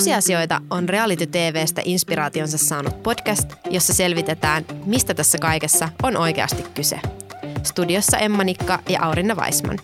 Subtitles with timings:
[0.00, 7.00] Tosiasioita on Reality TVstä inspiraationsa saanut podcast, jossa selvitetään, mistä tässä kaikessa on oikeasti kyse.
[7.62, 9.78] Studiossa Emma Nikka ja Aurinna Weisman.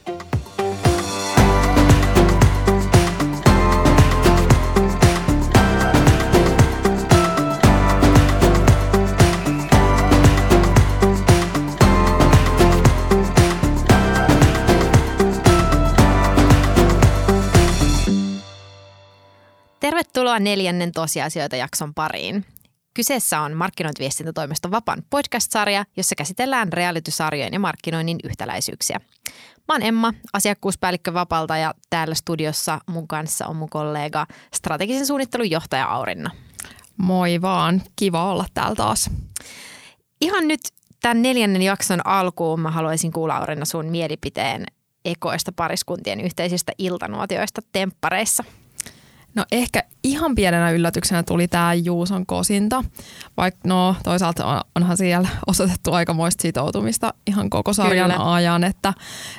[20.36, 22.44] Tervetuloa neljännen tosiasioita jakson pariin.
[22.94, 29.00] Kyseessä on markkinointiviestintätoimiston Vapan podcast-sarja, jossa käsitellään reality-sarjojen ja markkinoinnin yhtäläisyyksiä.
[29.68, 35.50] Mä oon Emma, asiakkuuspäällikkö Vapalta ja täällä studiossa mun kanssa on mun kollega strategisen suunnittelun
[35.50, 36.30] johtaja Aurinna.
[36.96, 39.10] Moi vaan, kiva olla täällä taas.
[40.20, 40.60] Ihan nyt
[41.00, 44.66] tämän neljännen jakson alkuun mä haluaisin kuulla Aurinna sun mielipiteen
[45.04, 48.44] ekoista pariskuntien yhteisistä iltanuotioista temppareissa–
[49.36, 52.84] No ehkä ihan pienenä yllätyksenä tuli tämä Juuson kosinta,
[53.36, 58.32] vaikka no toisaalta onhan siellä osoitettu aikamoista sitoutumista ihan koko sarjan Kyllä.
[58.32, 58.94] ajan, että,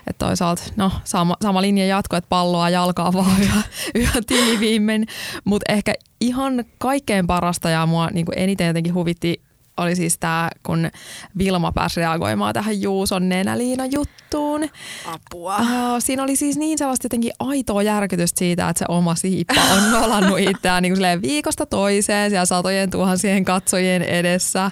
[0.07, 3.61] että toisaalta no sama, sama linja jatkuu, että palloa jalkaa vaan yhä,
[3.95, 5.07] yhä tiiviimmin,
[5.43, 9.46] mutta ehkä ihan kaikkein parasta ja mua niin eniten jotenkin huvitti
[9.77, 10.89] oli siis tämä, kun
[11.37, 14.69] Vilma pääsi reagoimaan tähän Juuson nenäliina juttuun.
[15.05, 15.57] Apua.
[15.57, 15.65] Uh,
[15.99, 20.39] siinä oli siis niin sellaista jotenkin aitoa järkytystä siitä, että se oma siippa on nolannut
[20.39, 24.71] itseään niin kuin viikosta toiseen siellä satojen tuhansien katsojien edessä.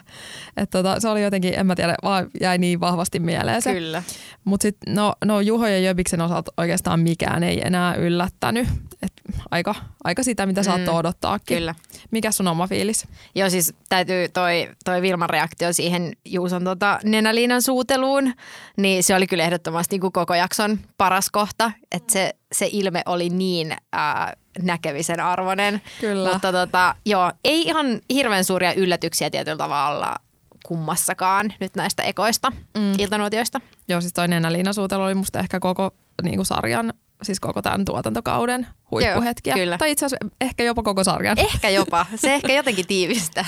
[0.57, 3.73] Et tota, se oli jotenkin, en mä tiedä, vaan jäi niin vahvasti mieleen se.
[3.73, 4.03] Kyllä.
[4.45, 8.67] Mutta sitten no, no Juho ja Jöbiksen osalta oikeastaan mikään ei enää yllättänyt.
[9.55, 11.57] Aika, aika sitä, mitä mm, odottaakin.
[11.57, 11.75] Kyllä.
[12.11, 13.07] Mikä sun oma fiilis?
[13.35, 18.33] Joo, siis täytyy toi, toi Vilman reaktio siihen Juuson tota nenäliinan suuteluun,
[18.77, 21.71] niin se oli kyllä ehdottomasti niin kuin koko jakson paras kohta.
[21.91, 25.81] Että se, se ilme oli niin ää, näkemisen arvoinen.
[26.01, 26.31] Kyllä.
[26.31, 30.15] Mutta tota, joo, ei ihan hirveän suuria yllätyksiä tietyllä tavalla
[30.65, 32.93] kummassakaan nyt näistä ekoista mm.
[32.97, 33.61] iltanuotioista.
[33.87, 35.91] Joo, siis toi nenäliinasuutelu oli musta ehkä koko
[36.23, 36.93] niin kuin sarjan
[37.23, 39.53] siis koko tämän tuotantokauden huippuhetkiä.
[39.53, 39.77] Joo, kyllä.
[39.77, 41.39] Tai itse asiassa ehkä jopa koko sarjan.
[41.39, 42.05] Ehkä jopa.
[42.15, 43.45] Se ehkä jotenkin tiivistää.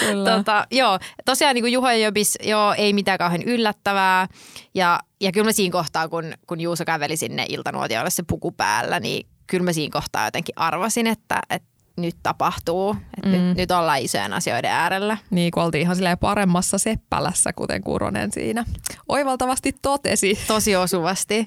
[0.00, 0.30] Kyllä.
[0.36, 4.28] Tota, joo, tosiaan niin kuin Juho ja Jobis, joo, ei mitään kauhean yllättävää.
[4.74, 9.00] Ja, ja kyllä mä siinä kohtaa, kun, kun Juuso käveli sinne iltanuotiolle se puku päällä,
[9.00, 12.96] niin kyllä mä siinä kohtaa jotenkin arvasin, että, että nyt tapahtuu.
[13.16, 13.44] Että mm.
[13.44, 15.18] nyt, nyt ollaan isojen asioiden äärellä.
[15.30, 18.64] Niin, kun oltiin ihan silleen paremmassa seppälässä, kuten Kuronen siinä
[19.08, 20.38] oivaltavasti totesi.
[20.46, 21.38] Tosi osuvasti.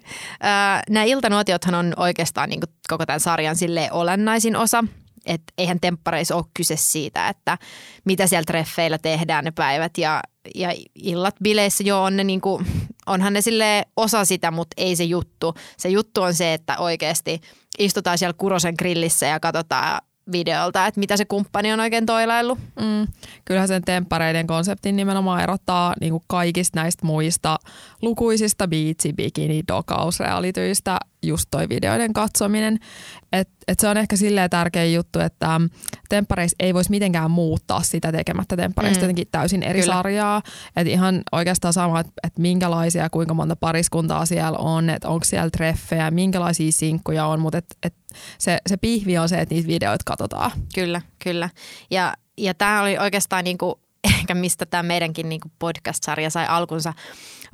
[0.46, 4.84] Äh, nämä iltanuotiothan on oikeastaan niin koko tämän sarjan sille olennaisin osa.
[5.26, 7.58] Että eihän temppareissa ole kyse siitä, että
[8.06, 10.22] mitä siellä treffeillä tehdään ne päivät ja,
[10.56, 12.66] ja illat bileissä joo on ne niin kuin,
[13.06, 15.56] onhan ne sille osa sitä, mutta ei se juttu.
[15.78, 17.42] Se juttu on se, että oikeasti
[17.80, 20.02] istutaan siellä Kurosen grillissä ja katsotaan
[20.32, 22.60] videolta, että mitä se kumppani on oikein toilaillut.
[22.60, 23.08] Mm.
[23.46, 27.58] Kyllähän sen temppareiden konseptin nimenomaan erottaa niin kuin kaikista näistä muista
[28.02, 30.98] lukuisista biitsi, bikini, dokausrealityistä
[31.28, 32.80] just toi videoiden katsominen.
[33.32, 35.62] Et, et se on ehkä silleen tärkeä juttu, että
[36.10, 39.04] temppareissa ei voisi mitenkään muuttaa sitä tekemättä temppareista mm.
[39.04, 39.94] jotenkin täysin eri Kyllä.
[39.94, 40.42] sarjaa.
[40.76, 45.50] Että ihan oikeastaan sama, että et minkälaisia, kuinka monta pariskuntaa siellä on, että onko siellä
[45.50, 47.96] treffejä, minkälaisia sinkkuja on, mutta et, et
[48.38, 50.52] se, se pihvi on se, että niitä videoita katsotaan.
[50.76, 51.50] Kyllä, kyllä.
[51.92, 53.85] Ja, ja tämä oli oikeastaan niinku,
[54.26, 56.94] ehkä mistä tämä meidänkin niinku podcast-sarja sai alkunsa,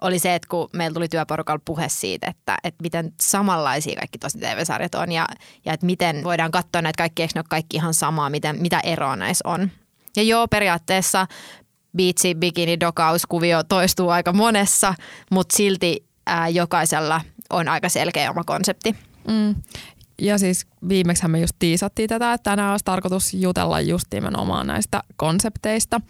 [0.02, 4.38] oli se, että kun meillä tuli työporukalla puhe siitä, että, että miten samanlaisia kaikki tosi
[4.38, 5.28] TV-sarjat on ja,
[5.66, 8.80] ja että miten voidaan katsoa näitä kaikki, eikö ne ole kaikki ihan samaa, miten, mitä
[8.84, 9.72] eroa näissä on.
[10.16, 11.28] Ja joo, periaatteessa
[11.96, 14.94] biitsi, bikini, dokauskuvio toistuu aika monessa,
[15.32, 18.96] mutta silti ää, jokaisella on aika selkeä oma konsepti.
[19.28, 19.56] Mm.
[20.22, 25.04] Ja siis viimeksi me just tiisattiin tätä, että tänään olisi tarkoitus jutella just nimenomaan näistä
[25.16, 26.02] konsepteista.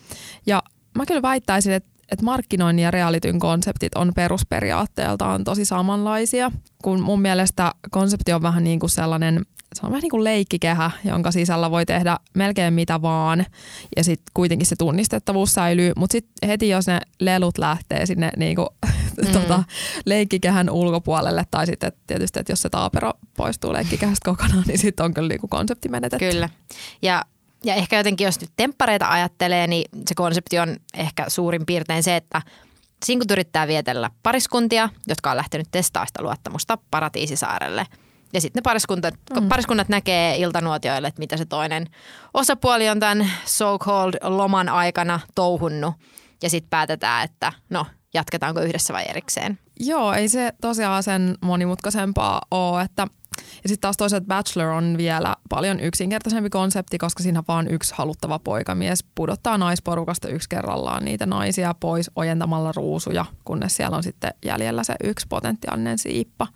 [0.45, 0.63] Ja
[0.97, 6.51] mä kyllä väittäisin, että että markkinoinnin ja realityn konseptit on perusperiaatteeltaan tosi samanlaisia,
[6.83, 10.91] kun mun mielestä konsepti on vähän niin kuin sellainen, se on vähän niin kuin leikkikehä,
[11.05, 13.45] jonka sisällä voi tehdä melkein mitä vaan
[13.97, 18.55] ja sitten kuitenkin se tunnistettavuus säilyy, mutta sitten heti jos ne lelut lähtee sinne niin
[18.55, 18.67] kuin,
[19.25, 19.31] mm.
[19.31, 19.63] tota,
[20.05, 25.13] leikkikehän ulkopuolelle tai sitten tietysti, että jos se taapero poistuu leikkikehästä kokonaan, niin sitten on
[25.13, 26.31] kyllä niin konsepti menetetty.
[26.31, 26.49] Kyllä.
[27.01, 27.25] Ja
[27.63, 32.15] ja ehkä jotenkin, jos nyt temppareita ajattelee, niin se konsepti on ehkä suurin piirtein se,
[32.15, 32.41] että
[33.05, 37.85] sinkut yrittää vietellä pariskuntia, jotka on lähtenyt testaamaan luottamusta paratiisisaarelle.
[38.33, 39.49] Ja sitten ne pariskunnat, mm.
[39.49, 41.87] pariskunnat näkee iltanuotioille, että mitä se toinen
[42.33, 45.95] osapuoli on tämän so-called loman aikana touhunnut.
[46.43, 49.59] Ja sitten päätetään, että no, jatketaanko yhdessä vai erikseen.
[49.79, 53.07] Joo, ei se tosiaan sen monimutkaisempaa ole, että
[53.63, 58.39] ja sitten taas toisaalta Bachelor on vielä paljon yksinkertaisempi konsepti, koska siinä vaan yksi haluttava
[58.39, 64.83] poikamies pudottaa naisporukasta yksi kerrallaan niitä naisia pois ojentamalla ruusuja, kunnes siellä on sitten jäljellä
[64.83, 66.47] se yksi potentiaalinen siippa.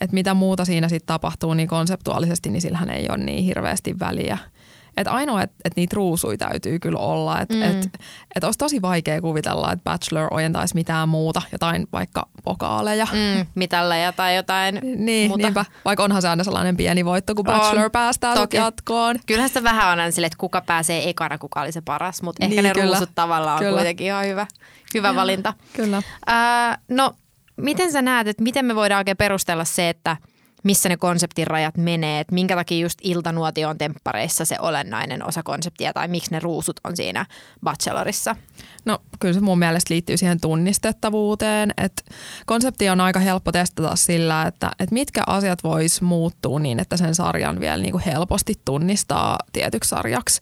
[0.00, 4.38] Et mitä muuta siinä sitten tapahtuu, niin konseptuaalisesti niin sillähän ei ole niin hirveästi väliä–
[4.96, 7.40] et ainoa, että et niitä ruusuja täytyy kyllä olla.
[7.40, 7.62] Että mm.
[7.62, 7.88] et,
[8.36, 13.06] et olisi tosi vaikea kuvitella, että Bachelor ojentaisi mitään muuta, jotain vaikka pokaaleja.
[13.12, 15.42] Mm, mitalleja tai jotain Niin, muuta.
[15.42, 15.64] niinpä.
[15.84, 17.90] Vaikka onhan se aina sellainen pieni voitto, kun Bachelor on.
[17.90, 18.56] päästään Toki.
[18.56, 19.16] jatkoon.
[19.26, 22.22] Kyllähän sitä vähän on sille, että kuka pääsee ekana, kuka oli se paras.
[22.22, 22.86] Mutta ehkä niin, ne kyllä.
[22.86, 23.76] ruusut tavallaan on kyllä.
[23.76, 24.46] kuitenkin ihan hyvä,
[24.94, 25.54] hyvä valinta.
[25.72, 26.02] Kyllä.
[26.30, 27.14] Äh, no,
[27.56, 30.16] miten sä näet, että miten me voidaan oikein perustella se, että–
[30.64, 35.42] missä ne konseptin rajat menee, että minkä takia just iltanuotio on temppareissa se olennainen osa
[35.42, 37.26] konseptia tai miksi ne ruusut on siinä
[37.64, 38.36] Bachelorissa?
[38.84, 42.02] No kyllä se mun mielestä liittyy siihen tunnistettavuuteen, että
[42.46, 47.14] konsepti on aika helppo testata sillä, että, että mitkä asiat vois muuttua niin, että sen
[47.14, 50.40] sarjan vielä niin kuin helposti tunnistaa tietyksi sarjaksi.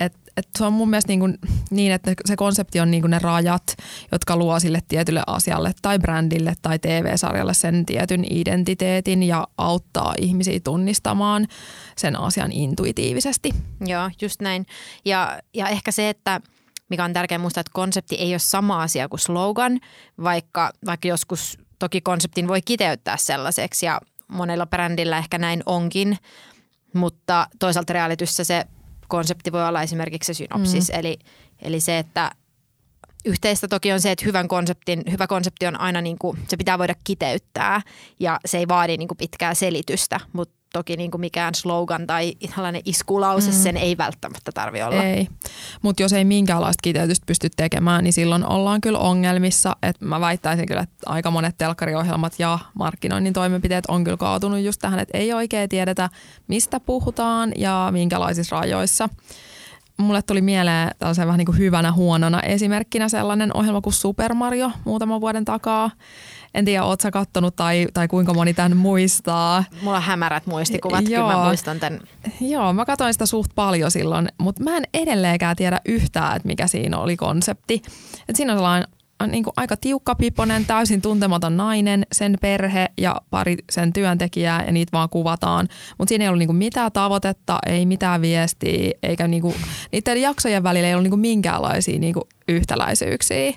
[0.00, 1.38] Et et se on mun mielestä niin, kuin
[1.70, 3.76] niin, että se konsepti on niin kuin ne rajat,
[4.12, 10.60] jotka luo sille tietylle asialle tai brändille tai TV-sarjalle sen tietyn identiteetin ja auttaa ihmisiä
[10.64, 11.46] tunnistamaan
[11.96, 13.50] sen asian intuitiivisesti.
[13.86, 14.66] Joo, just näin.
[15.04, 16.40] Ja, ja ehkä se, että
[16.88, 19.80] mikä on tärkeää muistaa, että konsepti ei ole sama asia kuin slogan,
[20.22, 26.18] vaikka, vaikka joskus toki konseptin voi kiteyttää sellaiseksi ja monella brändillä ehkä näin onkin,
[26.94, 28.64] mutta toisaalta realityssä se
[29.08, 30.98] konsepti voi olla esimerkiksi se synopsis, mm.
[30.98, 31.18] eli,
[31.62, 32.30] eli se, että
[33.24, 36.78] Yhteistä toki on se, että hyvän konseptin, hyvä konsepti on aina niin kuin, se pitää
[36.78, 37.82] voida kiteyttää
[38.20, 42.34] ja se ei vaadi niin kuin pitkää selitystä, mutta toki niin kuin mikään slogan tai
[42.54, 43.56] tällainen iskulause mm.
[43.56, 45.02] sen ei välttämättä tarvi olla.
[45.02, 45.28] Ei,
[45.82, 49.76] mutta jos ei minkäänlaista kiteytystä pysty tekemään, niin silloin ollaan kyllä ongelmissa.
[49.82, 54.80] Et mä väittäisin kyllä, että aika monet telkkariohjelmat ja markkinoinnin toimenpiteet on kyllä kaatunut just
[54.80, 56.10] tähän, että ei oikein tiedetä,
[56.48, 59.08] mistä puhutaan ja minkälaisissa rajoissa
[59.98, 64.70] mulle tuli mieleen tällaisen vähän niin kuin hyvänä huonona esimerkkinä sellainen ohjelma kuin Super Mario
[64.84, 65.90] muutaman vuoden takaa.
[66.54, 69.64] En tiedä, oot sä kattonut tai, tai kuinka moni tämän muistaa.
[69.82, 71.22] Mulla on hämärät muistikuvat, Joo.
[71.22, 72.00] kyllä mä muistan tämän.
[72.40, 76.66] Joo, mä katsoin sitä suht paljon silloin, mutta mä en edelleenkään tiedä yhtään, että mikä
[76.66, 77.82] siinä oli konsepti.
[78.28, 78.88] Et siinä on sellainen
[79.26, 84.72] niin kuin aika tiukka piponen, täysin tuntematon nainen, sen perhe ja pari sen työntekijää ja
[84.72, 85.68] niitä vaan kuvataan.
[85.98, 89.54] Mutta siinä ei ollut niin kuin mitään tavoitetta, ei mitään viestiä, eikä niin kuin,
[89.92, 93.52] niiden jaksojen välillä ei ollut niin kuin minkäänlaisia niin kuin yhtäläisyyksiä.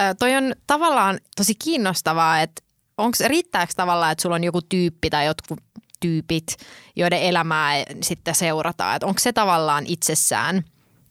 [0.00, 2.62] Ö, toi on tavallaan tosi kiinnostavaa, että
[2.98, 5.58] onko riittääkö tavallaan, että sulla on joku tyyppi tai jotkut
[6.00, 6.56] tyypit,
[6.96, 8.96] joiden elämää sitten seurataan.
[8.96, 10.64] Että onko se tavallaan itsessään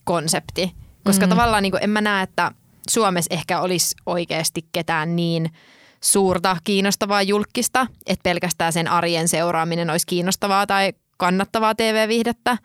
[0.04, 0.76] konsepti?
[1.04, 1.30] Koska mm.
[1.30, 2.52] tavallaan niin kuin en mä näe, että
[2.90, 5.52] Suomessa ehkä olisi oikeasti ketään niin
[6.02, 12.58] suurta kiinnostavaa julkista, että pelkästään sen arjen seuraaminen olisi kiinnostavaa tai kannattavaa TV-vihdettä.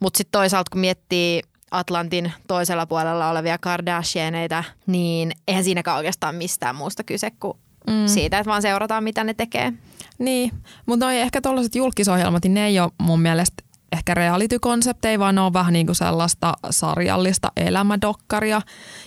[0.00, 1.42] Mutta sitten toisaalta kun miettii
[1.78, 8.06] Atlantin toisella puolella olevia Kardashianeita, niin eihän siinäkään oikeastaan mistään muusta kyse kuin mm.
[8.06, 9.72] siitä, että vaan seurataan mitä ne tekee.
[10.18, 10.52] Niin,
[10.86, 15.52] mutta ehkä tuollaiset julkisohjelmat, niin ne ei ole mun mielestä ehkä reality-konsepteja, vaan ne on
[15.52, 18.60] vähän niin kuin sellaista sarjallista elämädokkaria.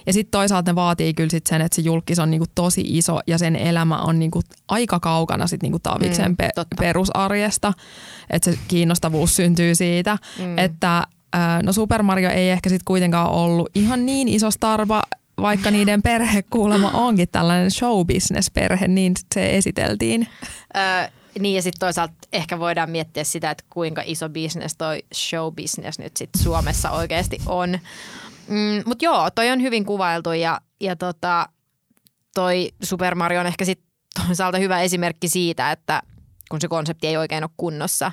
[0.06, 2.84] Ja sitten toisaalta ne vaatii kyllä sit sen, että se julkis on niin kuin tosi
[2.88, 6.52] iso ja sen elämä on niin kuin aika kaukana sit niin kuin Taviksen mm, pe-
[6.80, 7.74] perusarjesta.
[8.30, 10.58] Että se kiinnostavuus syntyy siitä, mm.
[10.58, 11.08] että
[11.64, 15.04] no Super Mario ei ehkä sitten kuitenkaan ollut ihan niin iso starva,
[15.42, 20.28] vaikka niiden perhe kuulemma onkin tällainen showbusiness-perhe, niin se esiteltiin.
[21.40, 26.00] Niin ja sitten toisaalta ehkä voidaan miettiä sitä, että kuinka iso business toi show business
[26.00, 27.80] nyt sitten Suomessa oikeasti on.
[28.48, 31.50] Mm, Mutta joo, toi on hyvin kuvailtu ja, ja tota,
[32.36, 33.88] toi Super Mario on ehkä sitten
[34.28, 36.02] toisaalta hyvä esimerkki siitä, että
[36.50, 38.12] kun se konsepti ei oikein ole kunnossa,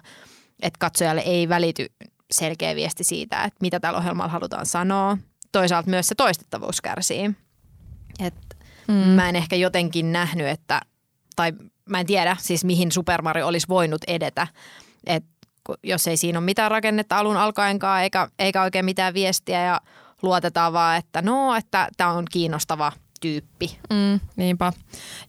[0.63, 1.87] että katsojalle ei välity
[2.35, 5.19] selkeä viesti siitä, että mitä tällä ohjelmalla halutaan sanoa.
[5.53, 7.31] Toisaalta myös se toistettavuus kärsii.
[8.21, 8.35] Et
[8.89, 8.95] mm.
[8.95, 10.81] Mä en ehkä jotenkin nähnyt, että,
[11.37, 11.53] tai
[11.89, 14.47] mä en tiedä siis mihin Super Mario olisi voinut edetä.
[15.07, 15.25] Et
[15.83, 19.81] jos ei siinä ole mitään rakennetta alun alkaenkaan eikä, eikä oikein mitään viestiä ja
[20.23, 23.79] luotetaan vaan, että no, että tämä on kiinnostava tyyppi.
[23.91, 24.73] Mm, niinpä.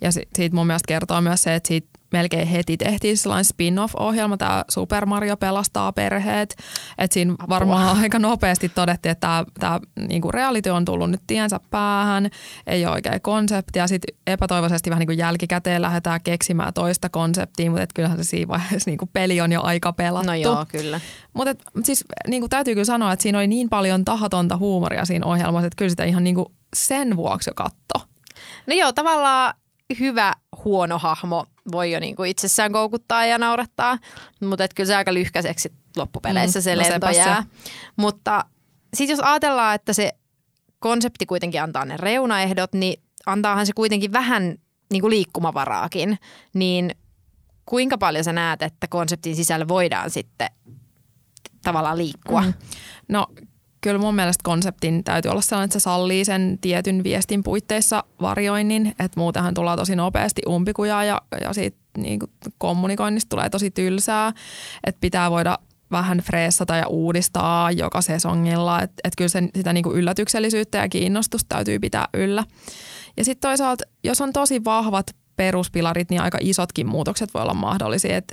[0.01, 4.63] Ja siitä mun mielestä kertoo myös se, että siitä melkein heti tehtiin sellainen spin-off-ohjelma, tämä
[4.69, 6.55] Super Mario pelastaa perheet.
[6.97, 7.49] Et siinä Apua.
[7.49, 12.29] varmaan aika nopeasti todettiin, että tämä, tämä niinku reality on tullut nyt tiensä päähän,
[12.67, 13.87] ei ole oikein konseptia.
[13.87, 18.97] Sitten epätoivoisesti vähän niin jälkikäteen lähdetään keksimään toista konseptia, mutta kyllähän se siinä vaiheessa niin
[18.97, 20.27] kuin peli on jo aika pelattu.
[20.27, 21.01] No joo, kyllä.
[21.33, 25.25] Mutta siis niin kuin täytyy kyllä sanoa, että siinä oli niin paljon tahatonta huumoria siinä
[25.25, 28.07] ohjelmassa, että kyllä sitä ihan niin kuin sen vuoksi jo katto.
[28.67, 29.53] No joo, tavallaan
[29.99, 30.33] hyvä
[30.65, 33.97] huono hahmo voi jo niinku itsessään koukuttaa ja naurattaa,
[34.41, 37.41] mutta kyllä se aika lyhkäiseksi loppupeleissä mm, se no lento jää.
[37.41, 37.71] Se.
[37.95, 38.45] Mutta
[38.93, 40.11] sitten jos ajatellaan, että se
[40.79, 44.55] konsepti kuitenkin antaa ne reunaehdot, niin antaahan se kuitenkin vähän
[44.91, 46.17] niin kuin liikkumavaraakin,
[46.53, 46.91] niin
[47.65, 50.49] kuinka paljon sä näet, että konseptin sisällä voidaan sitten
[51.63, 52.41] tavallaan liikkua?
[52.41, 52.53] Mm.
[53.09, 53.27] No
[53.85, 58.87] kyllä mun mielestä konseptin täytyy olla sellainen, että se sallii sen tietyn viestin puitteissa varjoinnin,
[58.87, 64.33] että muutenhan tulee tosi nopeasti umpikujaa ja, ja siitä niin kuin kommunikoinnista tulee tosi tylsää,
[64.83, 65.59] että pitää voida
[65.91, 70.89] vähän freessata ja uudistaa joka sesongilla, että et kyllä sen, sitä niin kuin yllätyksellisyyttä ja
[70.89, 72.43] kiinnostusta täytyy pitää yllä.
[73.17, 78.17] Ja sitten toisaalta, jos on tosi vahvat peruspilarit, niin aika isotkin muutokset voi olla mahdollisia.
[78.17, 78.31] Et,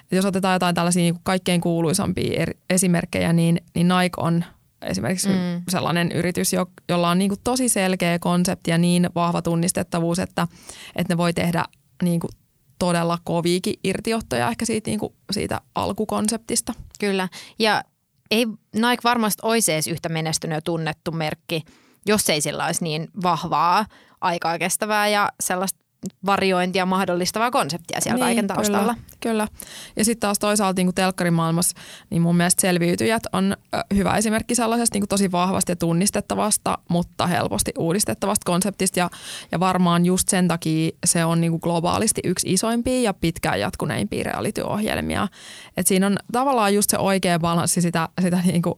[0.00, 4.44] et jos otetaan jotain tällaisia niin kaikkein kuuluisampia er, esimerkkejä, niin, niin Nike on
[4.82, 5.62] esimerkiksi mm.
[5.68, 10.48] sellainen yritys, jo, jolla on niin kuin tosi selkeä konsepti ja niin vahva tunnistettavuus, että,
[10.96, 11.64] että ne voi tehdä
[12.02, 12.30] niin kuin
[12.78, 16.74] todella koviikin irtiottoja ehkä siitä, niin kuin siitä alkukonseptista.
[17.00, 17.28] Kyllä,
[17.58, 17.84] ja
[18.30, 21.62] ei Nike varmasti olisi edes yhtä menestynyt ja tunnettu merkki,
[22.06, 23.86] jos ei sillä olisi niin vahvaa,
[24.20, 25.83] aikaa kestävää ja sellaista
[26.26, 28.94] variointia mahdollistavaa konseptia siellä niin, kaiken taustalla.
[28.94, 29.48] Kyllä, kyllä.
[29.96, 31.76] Ja sitten taas toisaalta niin telkkarimaailmassa,
[32.10, 33.56] niin mun mielestä selviytyjät on
[33.94, 38.98] hyvä esimerkki sellaisesta niin tosi vahvasti ja tunnistettavasta, mutta helposti uudistettavasta konseptista.
[38.98, 39.10] Ja,
[39.52, 45.28] ja varmaan just sen takia se on niin globaalisti yksi isoimpia ja pitkään jatkuneimpia reality-ohjelmia.
[45.76, 48.74] Et siinä on tavallaan just se oikea balanssi sitä, sitä niin kuin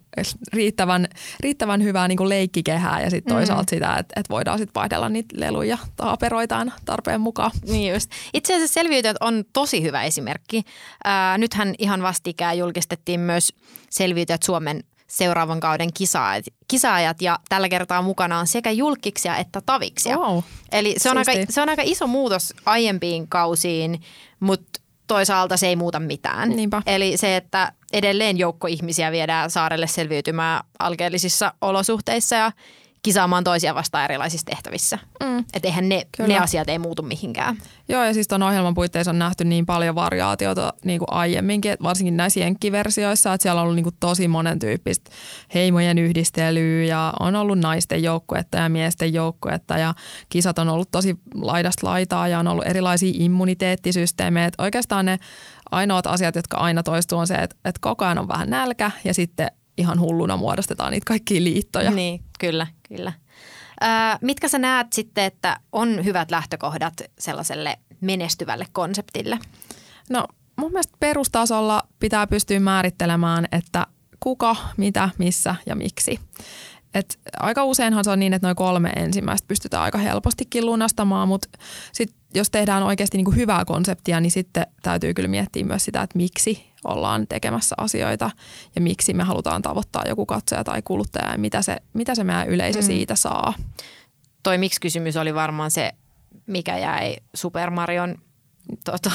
[0.52, 1.08] riittävän,
[1.40, 3.76] riittävän hyvää niin leikkikehää ja sitten toisaalta mm.
[3.76, 7.50] sitä, että, että voidaan sitten vaihdella niitä leluja taaperoita aina tarpeen tarpeen mukaan.
[7.64, 8.10] Niin just.
[8.34, 10.62] Itse asiassa selviytyjät on tosi hyvä esimerkki.
[11.04, 13.52] Ää, nythän ihan vastikään julkistettiin myös
[13.90, 20.16] selviytyjät Suomen seuraavan kauden kisaajat, kisaajat ja tällä kertaa mukana on sekä julkiksia että taviksia.
[20.16, 20.42] Wow.
[20.72, 24.00] Eli se on, aika, se on aika iso muutos aiempiin kausiin,
[24.40, 26.48] mutta toisaalta se ei muuta mitään.
[26.48, 26.82] Niinpä.
[26.86, 32.52] Eli se, että edelleen joukko ihmisiä viedään saarelle selviytymään alkeellisissa olosuhteissa ja
[33.02, 34.98] kisaamaan toisia vastaan erilaisissa tehtävissä.
[35.24, 35.38] Mm.
[35.38, 37.56] Että eihän ne, ne asiat ei muutu mihinkään.
[37.88, 42.16] Joo, ja siis tuon ohjelman puitteissa on nähty niin paljon variaatiota niin kuin aiemminkin, varsinkin
[42.16, 45.10] näissä jenkkiversioissa, että siellä on ollut niin kuin tosi monen tyyppistä
[45.54, 49.94] heimojen yhdistelyä ja on ollut naisten joukkuetta ja miesten joukkuetta ja
[50.28, 54.46] kisat on ollut tosi laidasta laitaa ja on ollut erilaisia immuniteettisysteemejä.
[54.46, 55.18] Että oikeastaan ne
[55.70, 59.14] ainoat asiat, jotka aina toistuu on se, että, että koko ajan on vähän nälkä ja
[59.14, 61.90] sitten ihan hulluna muodostetaan niitä kaikkia liittoja.
[61.90, 63.12] Niin, kyllä, kyllä.
[63.80, 69.38] Ää, mitkä sä näet sitten, että on hyvät lähtökohdat sellaiselle menestyvälle konseptille?
[70.10, 70.26] No
[70.56, 73.86] mun mielestä perustasolla pitää pystyä määrittelemään, että
[74.20, 76.20] kuka, mitä, missä ja miksi.
[76.94, 81.58] Et aika useinhan se on niin, että noin kolme ensimmäistä pystytään aika helpostikin lunastamaan, mutta
[81.92, 86.16] sit jos tehdään oikeasti niinku hyvää konseptia, niin sitten täytyy kyllä miettiä myös sitä, että
[86.16, 88.30] miksi ollaan tekemässä asioita
[88.74, 92.48] ja miksi me halutaan tavoittaa joku katsoja tai kuluttaja ja mitä se, mitä se meidän
[92.48, 92.86] yleisö mm.
[92.86, 93.54] siitä saa.
[94.42, 95.92] Toi miksi-kysymys oli varmaan se,
[96.46, 98.14] mikä jäi Super Marion
[98.84, 99.10] tota,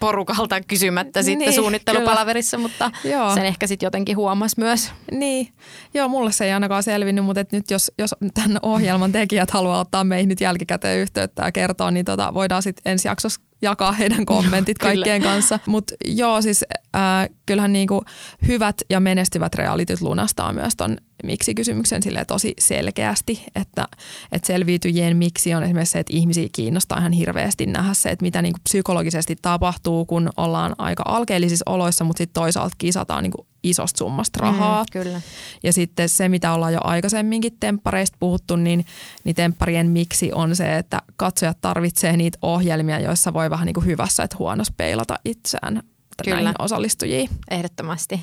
[0.00, 2.68] porukalta kysymättä sitten niin, suunnittelupalaverissa, kyllä.
[2.68, 3.34] mutta Joo.
[3.34, 4.92] sen ehkä sitten jotenkin huomasi myös.
[5.10, 5.48] Niin,
[5.94, 9.80] Joo, mulle se ei ainakaan selvinnyt, mutta et nyt jos, jos tämän ohjelman tekijät haluaa
[9.80, 14.26] ottaa meihin nyt jälkikäteen yhteyttä ja kertoa, niin tota, voidaan sitten ensi jaksossa jakaa heidän
[14.26, 15.58] kommentit kaikkien kanssa.
[15.66, 16.64] Mutta joo, siis
[16.96, 18.02] äh, kyllähän niinku
[18.46, 23.88] hyvät ja menestyvät realityt lunastaa myös ton miksi-kysymyksen sille tosi selkeästi, että,
[24.32, 28.42] että selviytyjien miksi on esimerkiksi se, että ihmisiä kiinnostaa ihan hirveästi nähdä se, että mitä
[28.42, 34.40] niinku psykologisesti tapahtuu, kun ollaan aika alkeellisissa oloissa, mutta sitten toisaalta kisataan niinku isosta summasta
[34.40, 34.82] rahaa.
[34.82, 35.20] Mm, kyllä.
[35.62, 38.84] Ja sitten se, mitä ollaan jo aikaisemminkin temppareista puhuttu, niin,
[39.24, 43.86] niin tempparien miksi on se, että katsojat tarvitsee niitä ohjelmia, joissa voi vähän niin kuin
[43.86, 45.82] hyvässä että huonossa peilata itseään
[46.24, 46.36] Kyllä.
[46.36, 47.28] näihin osallistujiin.
[47.50, 48.20] Ehdottomasti.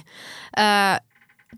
[0.58, 0.62] Ö,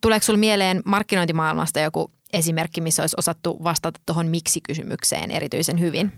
[0.02, 6.12] tuleeko sinulle mieleen markkinointimaailmasta joku esimerkki, missä olisi osattu vastata tuohon miksi-kysymykseen erityisen hyvin?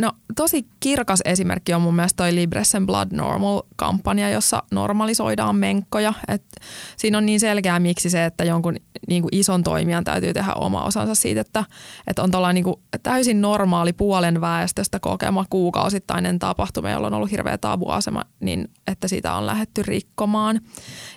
[0.00, 6.14] No tosi kirkas esimerkki on mun mielestä toi Libres and Blood Normal-kampanja, jossa normalisoidaan menkkoja.
[6.28, 6.42] Et
[6.96, 8.76] siinä on niin selkeää miksi se, että jonkun
[9.08, 11.64] niin kuin ison toimijan täytyy tehdä oma osansa siitä, että,
[12.06, 17.58] että on niin kuin täysin normaali puolen väestöstä kokema kuukausittainen tapahtuma, jolla on ollut hirveä
[17.58, 20.60] tabuasema, niin että siitä on lähetty rikkomaan.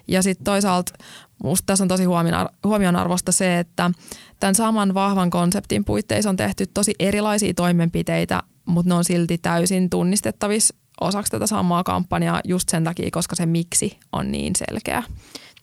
[0.08, 0.94] Ja sitten toisaalta
[1.44, 2.04] Musta tässä on tosi
[2.64, 3.92] huomionarvosta se, että
[4.40, 9.90] tämän saman vahvan konseptin puitteissa on tehty tosi erilaisia toimenpiteitä, mutta ne on silti täysin
[9.90, 15.04] tunnistettavissa osaksi tätä samaa kampanjaa just sen takia, koska se miksi on niin selkeä.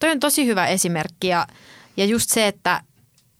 [0.00, 1.46] Toi on tosi hyvä esimerkki ja,
[1.96, 2.82] ja just se, että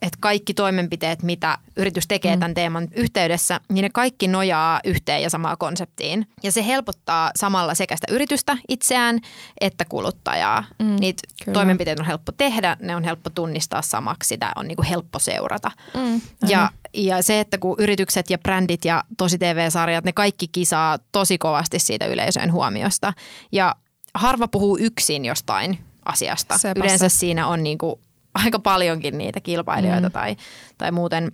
[0.02, 2.40] että kaikki toimenpiteet, mitä yritys tekee mm.
[2.40, 6.26] tämän teeman yhteydessä, niin ne kaikki nojaa yhteen ja samaan konseptiin.
[6.42, 9.20] Ja se helpottaa samalla sekä sitä yritystä itseään
[9.60, 10.64] että kuluttajaa.
[10.78, 11.54] Mm, Niitä kyllä.
[11.54, 15.70] toimenpiteitä on helppo tehdä, ne on helppo tunnistaa samaksi, sitä on niinku helppo seurata.
[15.96, 20.98] Mm, ja, ja se, että kun yritykset ja brändit ja tosi TV-sarjat, ne kaikki kisaa
[21.12, 23.12] tosi kovasti siitä yleisön huomiosta.
[23.52, 23.76] Ja
[24.14, 26.58] harva puhuu yksin jostain asiasta.
[26.58, 28.00] Sepä Yleensä siinä on niinku
[28.34, 30.12] aika paljonkin niitä kilpailijoita mm.
[30.12, 30.36] tai,
[30.78, 31.32] tai muuten,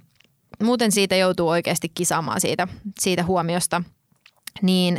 [0.63, 2.69] muuten siitä joutuu oikeasti kisaamaan siitä,
[3.01, 3.83] siitä huomiosta.
[4.63, 4.99] Niin,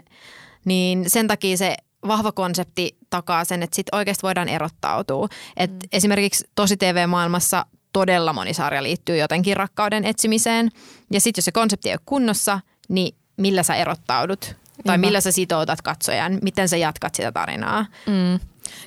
[0.65, 1.75] niin sen takia se
[2.07, 5.27] vahva konsepti takaa sen, että sit oikeasti voidaan erottautua.
[5.57, 5.79] Et mm.
[5.91, 10.69] Esimerkiksi tosi TV-maailmassa todella moni sarja liittyy jotenkin rakkauden etsimiseen.
[11.11, 14.39] Ja sitten jos se konsepti ei ole kunnossa, niin millä sä erottaudut?
[14.39, 15.07] Tai Niinpä.
[15.07, 16.39] millä sä sitoutat katsojan?
[16.41, 17.85] Miten sä jatkat sitä tarinaa?
[18.07, 18.39] Mm.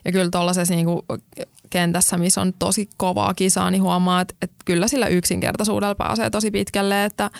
[0.04, 1.04] Ja kyllä tuollaisessa niinku
[1.72, 6.50] kentässä, missä on tosi kovaa kisaa, niin huomaa, että, että kyllä sillä yksinkertaisuudella pääsee tosi
[6.50, 7.30] pitkälle, että,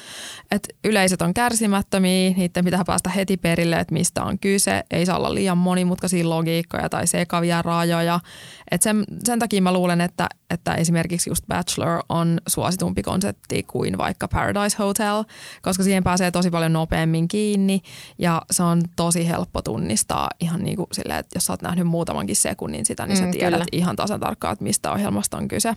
[0.50, 5.16] että yleiset on kärsimättömiä, niiden pitää päästä heti perille, että mistä on kyse, ei saa
[5.16, 8.20] olla liian monimutkaisia logiikkoja tai sekavia rajoja.
[8.70, 13.98] Et sen, sen takia mä luulen, että, että esimerkiksi just Bachelor on suositumpi konsepti kuin
[13.98, 15.24] vaikka Paradise Hotel,
[15.62, 17.82] koska siihen pääsee tosi paljon nopeammin kiinni
[18.18, 21.86] ja se on tosi helppo tunnistaa ihan niin kuin silleen, että jos sä oot nähnyt
[21.86, 23.64] muutamankin sekunnin sitä, niin sä mm, tiedät kyllä.
[23.72, 25.76] ihan tasan tarkkaan, että mistä ohjelmasta on kyse.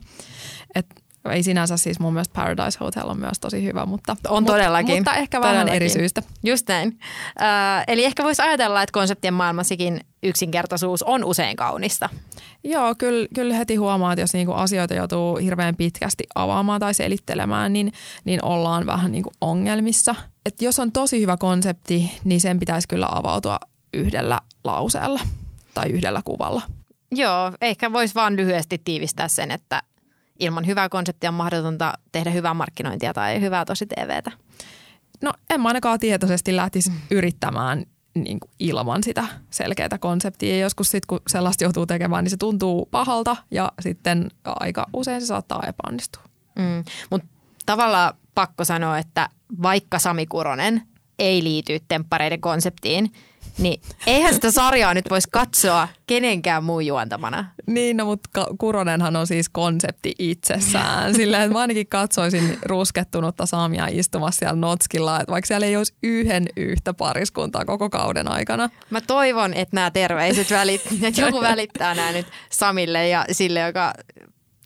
[0.75, 4.95] Et ei sinänsä siis mun mielestä Paradise Hotel on myös tosi hyvä, mutta, on todellakin.
[4.95, 5.65] mutta ehkä todellakin.
[5.65, 6.23] vähän eri syistä.
[6.43, 6.99] Just näin.
[7.41, 12.09] Äh, eli ehkä voisi ajatella, että konseptien maailmassakin yksinkertaisuus on usein kaunista.
[12.63, 17.73] Joo, kyllä, kyllä heti huomaa, että jos niinku asioita joutuu hirveän pitkästi avaamaan tai selittelemään,
[17.73, 17.91] niin,
[18.25, 20.15] niin ollaan vähän niinku ongelmissa.
[20.45, 23.59] Et jos on tosi hyvä konsepti, niin sen pitäisi kyllä avautua
[23.93, 25.19] yhdellä lauseella
[25.73, 26.61] tai yhdellä kuvalla.
[27.11, 29.81] Joo, ehkä voisi vaan lyhyesti tiivistää sen, että
[30.39, 34.31] ilman hyvää konseptia on mahdotonta tehdä hyvää markkinointia tai hyvää tosi TVtä.
[35.21, 40.55] No en mä ainakaan tietoisesti lähtisi yrittämään niin kuin ilman sitä selkeää konseptia.
[40.55, 45.21] Ja joskus sitten kun sellaista joutuu tekemään, niin se tuntuu pahalta ja sitten aika usein
[45.21, 46.23] se saattaa epäonnistua.
[46.55, 46.83] Mm.
[47.09, 47.27] Mutta
[47.65, 49.29] tavallaan pakko sanoa, että
[49.61, 50.81] vaikka Sami Kuronen
[51.19, 53.11] ei liity temppareiden konseptiin,
[53.57, 57.45] niin eihän sitä sarjaa nyt voisi katsoa kenenkään muun juontamana.
[57.67, 61.13] Niin, no mutta Kuronenhan on siis konsepti itsessään.
[61.15, 65.93] Sillä että mä ainakin katsoisin ruskettunutta Saamia istumassa siellä notskilla, että vaikka siellä ei olisi
[66.03, 68.69] yhden yhtä pariskuntaa koko kauden aikana.
[68.89, 73.93] Mä toivon, että nämä terveiset välit, että joku välittää nämä nyt Samille ja sille, joka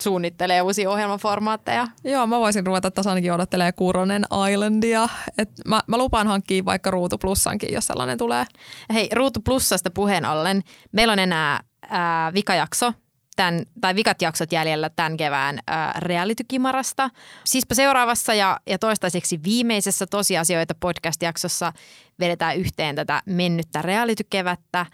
[0.01, 1.87] suunnittelee uusia ohjelmaformaatteja.
[2.03, 5.09] Joo, mä voisin ruveta tässä ainakin odottelee Kuronen Islandia.
[5.37, 8.45] Et mä, mä lupaan hankkia vaikka Ruutu Plussankin, jos sellainen tulee.
[8.93, 10.61] Hei, Ruutu Plussasta puheen ollen.
[10.91, 11.59] Meillä on enää
[11.89, 12.93] ää, vikajakso
[13.35, 17.09] tämän, tai vikat jaksot jäljellä tämän kevään ää, reality-kimarasta.
[17.45, 21.73] Siispä seuraavassa ja, ja toistaiseksi viimeisessä tosiasioita podcast-jaksossa
[22.19, 24.85] vedetään yhteen tätä mennyttä reality-kevättä.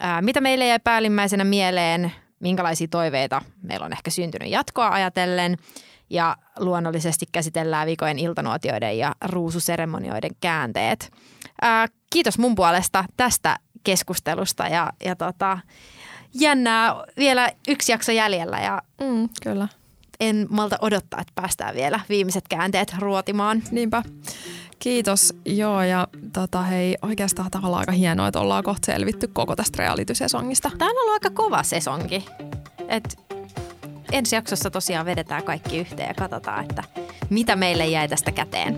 [0.00, 5.56] Ää, mitä meille jäi päällimmäisenä mieleen– minkälaisia toiveita meillä on ehkä syntynyt jatkoa ajatellen.
[6.10, 11.12] Ja luonnollisesti käsitellään vikojen iltanuotioiden ja ruususeremonioiden käänteet.
[11.62, 15.58] Ää, kiitos mun puolesta tästä keskustelusta ja, ja tota,
[16.34, 18.60] jännää vielä yksi jakso jäljellä.
[18.60, 19.68] Ja mm, kyllä.
[20.20, 23.62] En malta odottaa, että päästään vielä viimeiset käänteet ruotimaan.
[23.70, 24.02] Niinpä.
[24.78, 25.34] Kiitos.
[25.44, 30.70] Joo, ja tota, hei, oikeastaan tavallaan aika hienoa, että ollaan kohta selvitty koko tästä reality-sesongista.
[30.78, 32.24] Tämä on ollut aika kova sesonki.
[32.88, 33.18] Et
[34.12, 36.84] ensi jaksossa tosiaan vedetään kaikki yhteen ja katsotaan, että
[37.30, 38.76] mitä meille jäi tästä käteen.